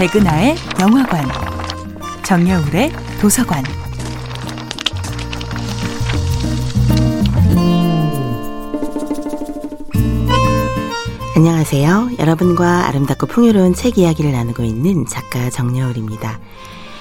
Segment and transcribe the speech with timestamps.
[0.00, 1.28] 백은하의 영화관,
[2.22, 3.62] 정여울의 도서관.
[11.36, 12.12] 안녕하세요.
[12.18, 16.40] 여러분과 아름답고 풍요로운 책 이야기를 나누고 있는 작가 정여울입니다.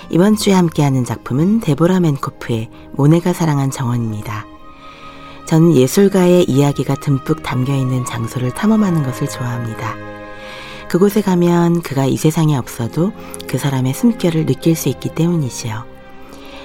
[0.09, 4.45] 이번 주에 함께하는 작품은 데보라 맨코프의 모네가 사랑한 정원입니다.
[5.45, 10.18] 저는 예술가의 이야기가 듬뿍 담겨 있는 장소를 탐험하는 것을 좋아합니다.
[10.89, 13.13] 그곳에 가면 그가 이 세상에 없어도
[13.47, 15.85] 그 사람의 숨결을 느낄 수 있기 때문이지요.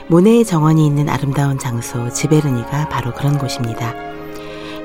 [0.08, 3.94] 모네의 정원이 있는 아름다운 장소 지베르니가 바로 그런 곳입니다.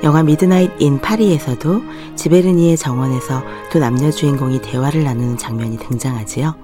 [0.02, 1.82] 영화 미드나잇 인 파리에서도
[2.16, 6.54] 지베르니의 정원에서 두 남녀 주인공이 대화를 나누는 장면이 등장하지요.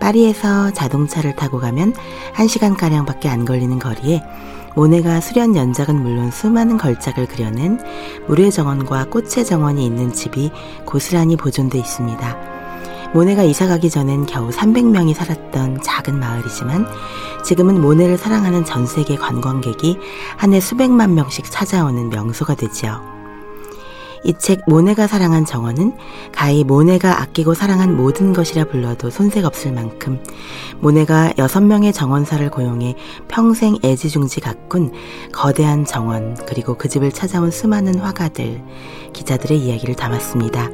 [0.00, 1.94] 파리에서 자동차를 타고 가면
[2.34, 4.22] 1시간가량밖에 안 걸리는 거리에
[4.74, 7.78] 모네가 수련 연작은 물론 수많은 걸작을 그려낸
[8.28, 10.50] 물의 정원과 꽃의 정원이 있는 집이
[10.84, 12.36] 고스란히 보존돼 있습니다.
[13.12, 16.86] 모네가 이사 가기 전엔 겨우 300명이 살았던 작은 마을이지만
[17.44, 19.98] 지금은 모네를 사랑하는 전 세계 관광객이
[20.36, 23.19] 한 해 수백만 명씩 찾아오는 명소가 되지요.
[24.24, 25.94] 이 책 모네가 사랑한 정원은
[26.32, 30.22] 가히 모네가 아끼고 사랑한 모든 것이라 불러도 손색 없을 만큼
[30.80, 32.96] 모네가 여섯 명의 정원사를 고용해
[33.28, 34.92] 평생 애지중지 가꾼
[35.32, 38.62] 거대한 정원 그리고 그 집을 찾아온 수많은 화가들,
[39.12, 40.70] 기자들의 이야기를 담았습니다.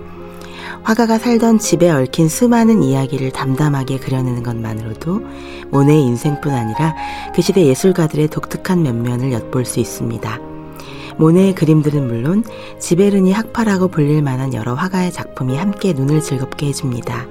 [0.82, 5.20] 화가가 살던 집에 얽힌 수많은 이야기를 담담하게 그려내는 것만으로도
[5.70, 6.94] 모네의 인생뿐 아니라
[7.34, 10.55] 그 시대 예술가들의 독특한 면면을 엿볼 수 있습니다.
[11.18, 12.44] 모네의 그림들은 물론
[12.78, 17.26] 지베르니 학파라고 불릴 만한 여러 화가의 작품이 함께 눈을 즐겁게 해줍니다.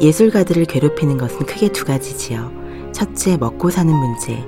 [0.00, 2.52] 예술가들을 괴롭히는 것은 크게 두 가지지요.
[2.92, 4.44] 첫째, 먹고 사는 문제.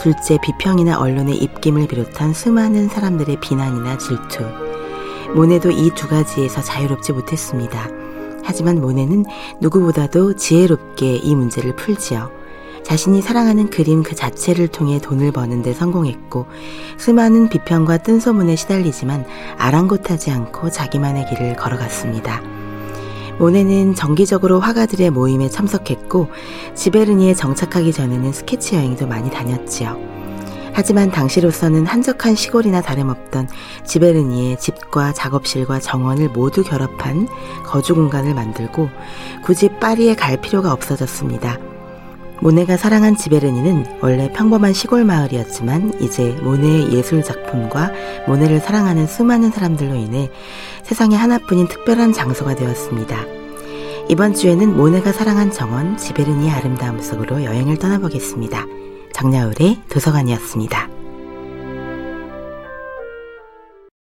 [0.00, 4.44] 둘째, 비평이나 언론의 입김을 비롯한 수많은 사람들의 비난이나 질투.
[5.34, 7.88] 모네도 이 두 가지에서 자유롭지 못했습니다.
[8.44, 9.24] 하지만 모네는
[9.60, 12.30] 누구보다도 지혜롭게 이 문제를 풀지요.
[12.84, 16.46] 자신이 사랑하는 그림 그 자체를 통해 돈을 버는데 성공했고
[16.98, 19.24] 수많은 비평과 뜬소문에 시달리지만
[19.58, 22.42] 아랑곳하지 않고 자기만의 길을 걸어갔습니다.
[23.38, 26.28] 모네는 정기적으로 화가들의 모임에 참석했고
[26.74, 30.12] 지베르니에 정착하기 전에는 스케치 여행도 많이 다녔지요.
[30.74, 33.48] 하지만 당시로서는 한적한 시골이나 다름없던
[33.84, 37.28] 지베르니의 집과 작업실과 정원을 모두 결합한
[37.64, 38.88] 거주 공간을 만들고
[39.44, 41.71] 굳이 파리에 갈 필요가 없어졌습니다.
[42.42, 47.92] 모네가 사랑한 지베르니는 원래 평범한 시골 마을이었지만 이제 모네의 예술 작품과
[48.26, 50.28] 모네를 사랑하는 수많은 사람들로 인해
[50.82, 53.16] 세상에 하나뿐인 특별한 장소가 되었습니다.
[54.08, 58.66] 이번 주에는 모네가 사랑한 정원 지베르니의 아름다움 속으로 여행을 떠나보겠습니다.
[59.14, 60.91] 정야울의 도서관이었습니다.